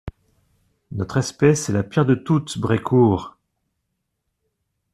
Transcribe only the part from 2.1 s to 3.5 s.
toutes, Brécourt!